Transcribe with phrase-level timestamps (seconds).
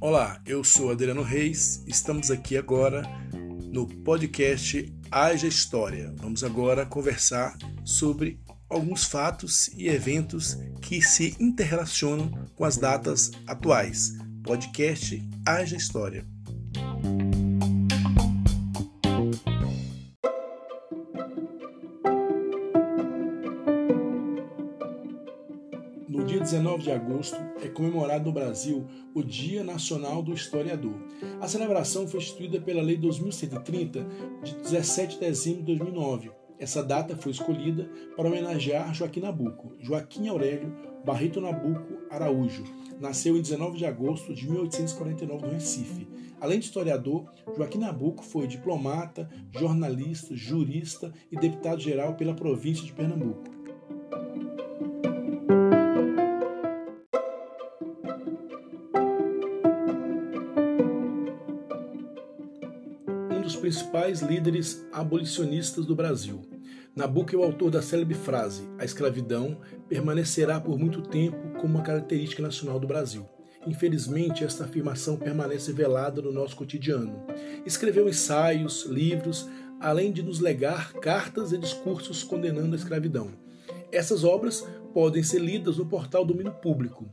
[0.00, 3.02] Olá, eu sou Adriano Reis, estamos aqui agora
[3.72, 6.12] no podcast Haja História.
[6.18, 8.38] Vamos agora conversar sobre
[8.68, 14.12] alguns fatos e eventos que se interrelacionam com as datas atuais.
[14.42, 16.33] Podcast Haja História.
[26.54, 30.94] 19 de agosto é comemorado no Brasil o Dia Nacional do Historiador.
[31.40, 34.06] A celebração foi instituída pela Lei 2130
[34.44, 39.72] de 17 de dezembro de 2009 essa data foi escolhida para homenagear Joaquim Nabuco.
[39.80, 40.72] Joaquim Aurélio
[41.04, 42.62] Barreto Nabuco Araújo
[43.00, 46.06] nasceu em 19 de agosto de 1849 no Recife.
[46.40, 47.26] Além de historiador,
[47.56, 53.63] Joaquim Nabuco foi diplomata, jornalista, jurista e deputado-geral pela província de Pernambuco.
[63.44, 66.40] Dos principais líderes abolicionistas do Brasil.
[66.96, 71.82] Nabucco é o autor da célebre frase: A escravidão permanecerá por muito tempo como uma
[71.82, 73.28] característica nacional do Brasil.
[73.66, 77.22] Infelizmente, esta afirmação permanece velada no nosso cotidiano.
[77.66, 79.48] Escreveu ensaios, livros,
[79.78, 83.30] além de nos legar cartas e discursos condenando a escravidão.
[83.92, 87.04] Essas obras podem ser lidas no portal Domínio Público.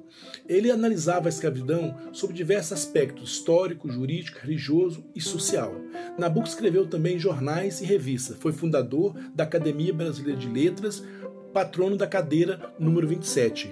[0.47, 5.73] Ele analisava a escravidão sob diversos aspectos histórico, jurídico, religioso e social.
[6.17, 8.37] Nabucco escreveu também jornais e revistas.
[8.37, 11.03] Foi fundador da Academia Brasileira de Letras,
[11.51, 13.71] patrono da cadeira número 27.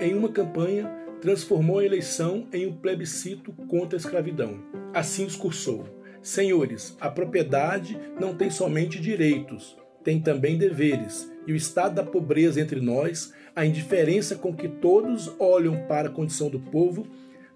[0.00, 4.58] Em uma campanha transformou a eleição em um plebiscito contra a escravidão.
[4.92, 5.84] Assim discursou:
[6.22, 12.60] Senhores, a propriedade não tem somente direitos, tem também deveres, e o estado da pobreza
[12.60, 17.06] entre nós, a indiferença com que todos olham para a condição do povo,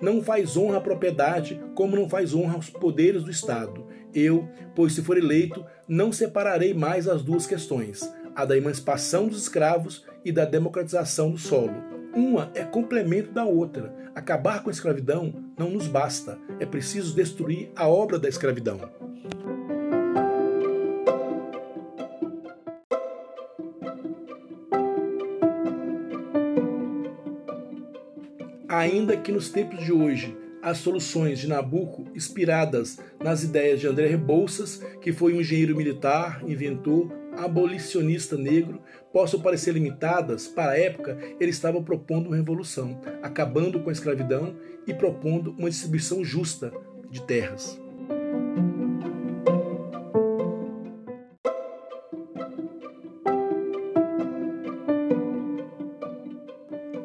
[0.00, 3.86] não faz honra à propriedade, como não faz honra aos poderes do Estado.
[4.14, 9.42] Eu, pois se for eleito, não separarei mais as duas questões, a da emancipação dos
[9.42, 13.94] escravos e da democratização do solo uma é complemento da outra.
[14.14, 16.38] Acabar com a escravidão não nos basta.
[16.58, 18.80] É preciso destruir a obra da escravidão.
[28.68, 34.06] Ainda que nos tempos de hoje as soluções de Nabucco, inspiradas nas ideias de André
[34.08, 37.10] Rebouças, que foi um engenheiro militar, inventor,
[37.44, 38.80] abolicionista negro
[39.12, 44.54] possam parecer limitadas, para a época ele estava propondo uma revolução, acabando com a escravidão
[44.86, 46.72] e propondo uma distribuição justa
[47.10, 47.80] de terras.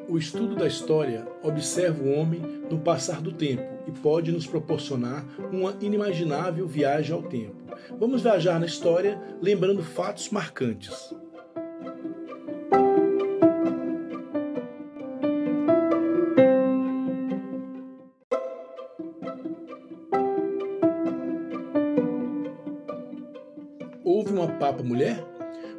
[0.07, 5.25] O estudo da história observa o homem no passar do tempo e pode nos proporcionar
[5.51, 7.64] uma inimaginável viagem ao tempo.
[7.91, 11.13] Vamos viajar na história lembrando fatos marcantes.
[24.03, 25.23] Houve uma papa mulher?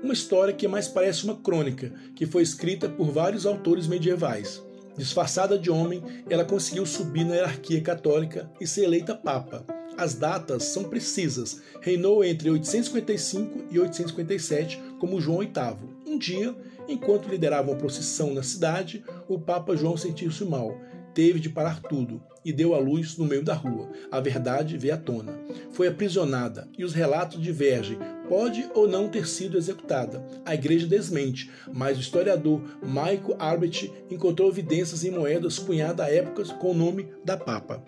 [0.02, 4.62] Uma história que mais parece uma crônica, que foi escrita por vários autores medievais.
[4.96, 9.75] Disfarçada de homem, ela conseguiu subir na hierarquia católica e ser eleita papa.
[9.96, 11.62] As datas são precisas.
[11.80, 15.96] Reinou entre 855 e 857 como João VIII.
[16.06, 16.54] Um dia,
[16.86, 20.78] enquanto liderava uma procissão na cidade, o Papa João sentiu-se mal.
[21.14, 23.90] Teve de parar tudo e deu à luz no meio da rua.
[24.10, 25.32] A verdade veio à tona.
[25.72, 27.98] Foi aprisionada e os relatos divergem.
[28.28, 30.22] Pode ou não ter sido executada.
[30.44, 36.44] A igreja desmente, mas o historiador Michael Arbet encontrou evidências em moedas cunhadas à época
[36.56, 37.82] com o nome da Papa.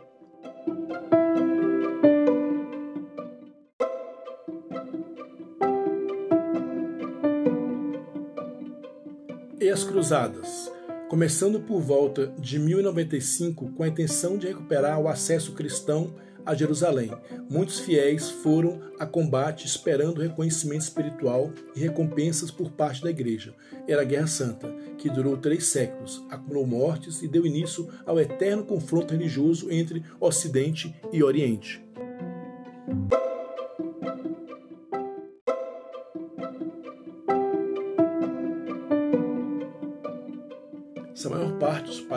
[9.70, 10.73] As Cruzadas,
[11.09, 16.15] começando por volta de 1095 com a intenção de recuperar o acesso cristão
[16.47, 17.11] a Jerusalém.
[17.50, 23.55] Muitos fiéis foram a combate esperando reconhecimento espiritual e recompensas por parte da igreja.
[23.87, 28.65] Era a Guerra Santa, que durou três séculos, acumulou mortes e deu início ao eterno
[28.65, 31.87] confronto religioso entre Ocidente e Oriente.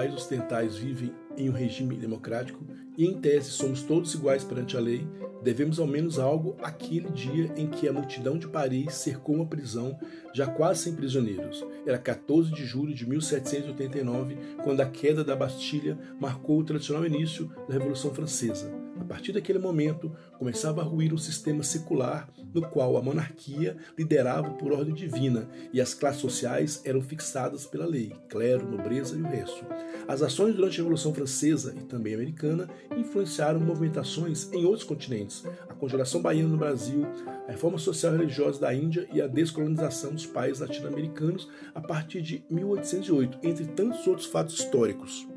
[0.01, 2.65] Países ocidentais vivem em um regime democrático
[2.97, 5.07] e, em tese, somos todos iguais perante a lei,
[5.43, 9.95] devemos ao menos algo àquele dia em que a multidão de Paris cercou uma prisão,
[10.33, 11.63] já quase sem prisioneiros.
[11.85, 17.51] Era 14 de julho de 1789, quando a queda da Bastilha marcou o tradicional início
[17.67, 18.73] da Revolução Francesa.
[19.11, 24.71] Partir daquele momento, começava a ruir um sistema secular no qual a monarquia liderava por
[24.71, 29.65] ordem divina e as classes sociais eram fixadas pela lei, clero, nobreza e o resto.
[30.07, 35.73] As ações durante a Revolução Francesa e também americana influenciaram movimentações em outros continentes, a
[35.73, 37.05] congelação baiana no Brasil,
[37.49, 42.21] a reforma social e religiosa da Índia e a descolonização dos países latino-americanos a partir
[42.21, 45.27] de 1808, entre tantos outros fatos históricos.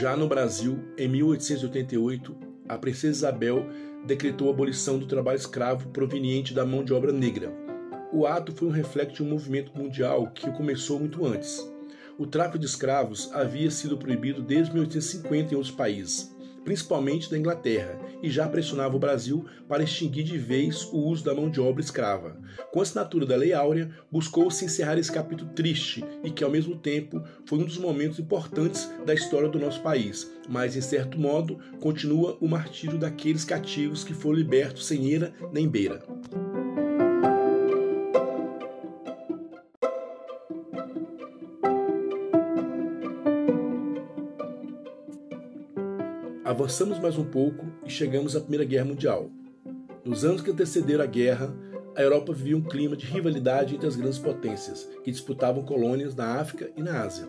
[0.00, 2.34] Já no Brasil, em 1888,
[2.66, 3.66] a princesa Isabel
[4.06, 7.52] decretou a abolição do trabalho escravo proveniente da mão de obra negra.
[8.10, 11.62] O ato foi um reflexo de um movimento mundial que começou muito antes.
[12.16, 17.98] O tráfico de escravos havia sido proibido desde 1850 em outros países, principalmente da Inglaterra,
[18.22, 21.82] e já pressionava o Brasil para extinguir de vez o uso da mão de obra
[21.82, 22.36] escrava.
[22.72, 26.76] Com a assinatura da Lei Áurea, buscou-se encerrar esse capítulo triste e que, ao mesmo
[26.76, 31.58] tempo, foi um dos momentos importantes da história do nosso país, mas, em certo modo,
[31.80, 36.02] continua o martírio daqueles cativos que foram libertos sem eira nem beira.
[46.50, 49.30] Avançamos mais um pouco e chegamos à Primeira Guerra Mundial.
[50.04, 51.54] Nos anos que antecederam a guerra,
[51.94, 56.40] a Europa vivia um clima de rivalidade entre as grandes potências, que disputavam colônias na
[56.40, 57.28] África e na Ásia,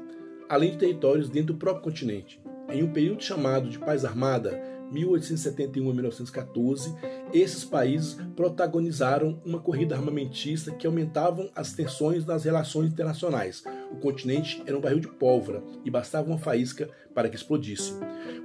[0.49, 2.41] além de territórios dentro do próprio continente.
[2.71, 6.95] Em um período chamado de paz armada, 1871 a 1914,
[7.33, 13.63] esses países protagonizaram uma corrida armamentista que aumentavam as tensões nas relações internacionais.
[13.91, 17.93] O continente era um barril de pólvora e bastava uma faísca para que explodisse.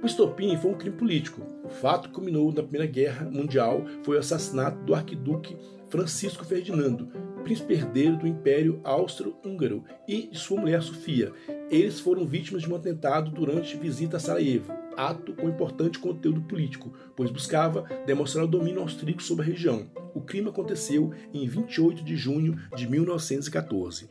[0.01, 1.41] O estopim foi um crime político.
[1.63, 5.57] O fato culminou na Primeira Guerra Mundial foi o assassinato do arquiduque
[5.89, 7.09] Francisco Ferdinando,
[7.47, 11.31] príncipe herdeiro do Império Austro-Húngaro, e de sua mulher Sofia.
[11.71, 16.91] Eles foram vítimas de um atentado durante visita a Sarajevo, ato com importante conteúdo político,
[17.15, 19.89] pois buscava demonstrar o domínio austríaco sobre a região.
[20.13, 24.09] O crime aconteceu em 28 de junho de 1914.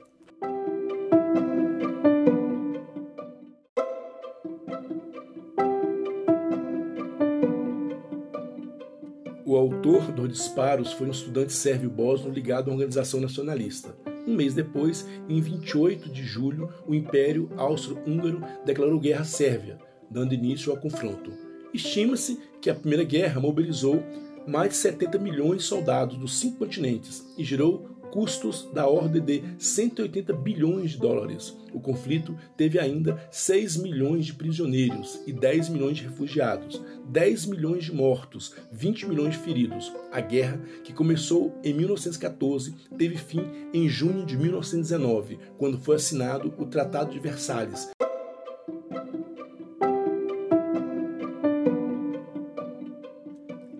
[9.49, 13.97] O autor dos disparos foi um estudante sérvio-bósnio ligado à organização nacionalista.
[14.27, 19.79] Um mês depois, em 28 de julho, o Império Austro-Húngaro declarou guerra à Sérvia,
[20.11, 21.31] dando início ao confronto.
[21.73, 24.03] Estima-se que a Primeira Guerra mobilizou
[24.49, 29.43] mais de 70 milhões de soldados dos cinco continentes e gerou custos da ordem de
[29.59, 31.55] 180 bilhões de dólares.
[31.71, 36.81] O conflito teve ainda 6 milhões de prisioneiros e 10 milhões de refugiados,
[37.11, 39.93] 10 milhões de mortos, 20 milhões de feridos.
[40.11, 46.55] A guerra, que começou em 1914, teve fim em junho de 1919, quando foi assinado
[46.57, 47.91] o Tratado de Versalhes,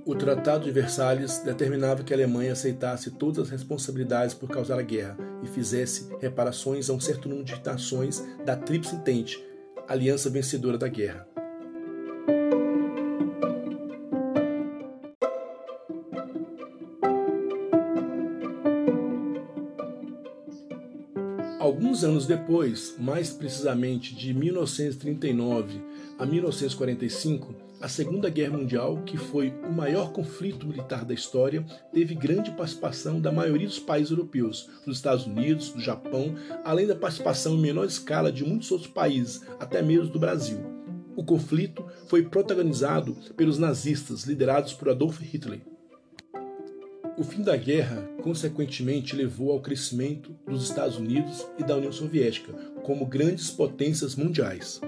[0.09, 4.83] O Tratado de Versalhes determinava que a Alemanha aceitasse todas as responsabilidades por causar a
[4.83, 9.45] guerra e fizesse reparações a um certo número de nações da Tríplice Entente,
[9.89, 11.27] aliança vencedora da guerra.
[21.59, 25.83] Alguns anos depois, mais precisamente de 1939
[26.17, 32.15] a 1945, a Segunda Guerra Mundial, que foi o maior conflito militar da história, teve
[32.15, 37.55] grande participação da maioria dos países europeus, dos Estados Unidos, do Japão, além da participação
[37.55, 40.59] em menor escala de muitos outros países, até mesmo do Brasil.
[41.15, 45.61] O conflito foi protagonizado pelos nazistas, liderados por Adolf Hitler.
[47.19, 52.53] O fim da guerra, consequentemente, levou ao crescimento dos Estados Unidos e da União Soviética
[52.83, 54.81] como grandes potências mundiais.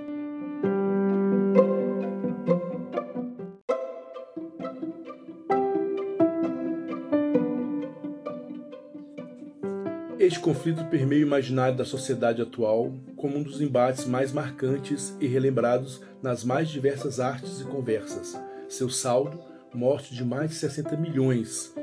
[10.29, 15.27] Este conflito permeia o imaginário da sociedade atual como um dos embates mais marcantes e
[15.27, 18.39] relembrados nas mais diversas artes e conversas.
[18.69, 19.41] Seu saldo,
[19.73, 21.75] morte de mais de 60 milhões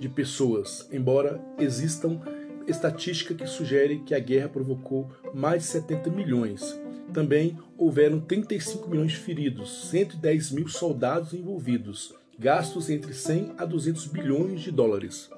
[0.00, 2.20] de pessoas, embora existam
[2.66, 6.76] estatística que sugere que a guerra provocou mais de 70 milhões.
[7.14, 14.08] Também houveram 35 milhões de feridos, 110 mil soldados envolvidos, gastos entre 100 a 200
[14.08, 15.30] bilhões de dólares.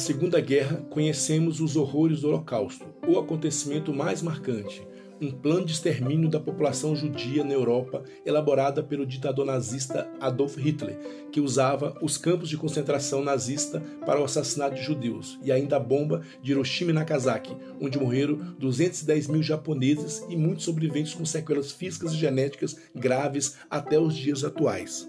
[0.00, 4.82] Segunda Guerra, conhecemos os horrores do Holocausto, o acontecimento mais marcante,
[5.20, 10.98] um plano de extermínio da população judia na Europa elaborada pelo ditador nazista Adolf Hitler,
[11.30, 15.80] que usava os campos de concentração nazista para o assassinato de judeus, e ainda a
[15.80, 21.72] bomba de Hiroshima e Nagasaki, onde morreram 210 mil japoneses e muitos sobreviventes com sequelas
[21.72, 25.06] físicas e genéticas graves até os dias atuais.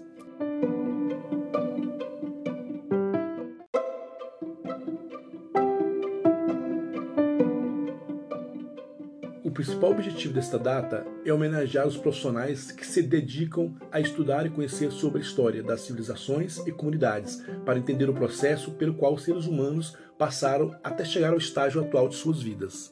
[9.52, 14.90] Principal objetivo desta data é homenagear os profissionais que se dedicam a estudar e conhecer
[14.90, 19.46] sobre a história das civilizações e comunidades, para entender o processo pelo qual os seres
[19.46, 22.91] humanos passaram até chegar ao estágio atual de suas vidas.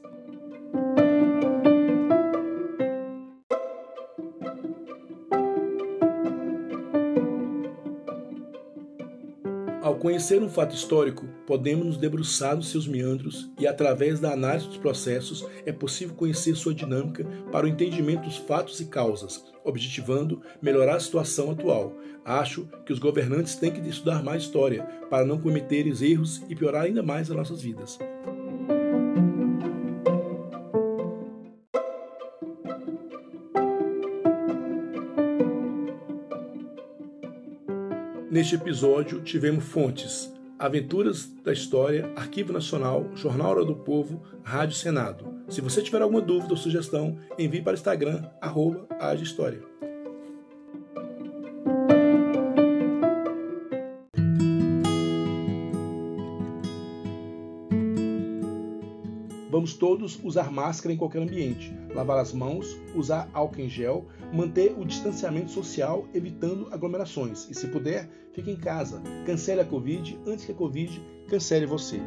[9.82, 14.66] Ao conhecer um fato histórico, podemos nos debruçar nos seus meandros e, através da análise
[14.66, 20.42] dos processos, é possível conhecer sua dinâmica para o entendimento dos fatos e causas, objetivando
[20.60, 21.96] melhorar a situação atual.
[22.22, 26.82] Acho que os governantes têm que estudar mais história para não cometerem erros e piorar
[26.82, 27.98] ainda mais as nossas vidas.
[38.30, 45.42] Neste episódio tivemos fontes Aventuras da História, Arquivo Nacional, Jornal Hora do Povo, Rádio Senado.
[45.48, 48.86] Se você tiver alguma dúvida ou sugestão, envie para o Instagram, arroba
[49.20, 49.69] História.
[59.60, 64.74] Vamos todos usar máscara em qualquer ambiente, lavar as mãos, usar álcool em gel, manter
[64.74, 67.46] o distanciamento social, evitando aglomerações.
[67.50, 69.02] E se puder, fique em casa.
[69.26, 70.98] Cancele a Covid antes que a Covid
[71.28, 72.00] cancele você.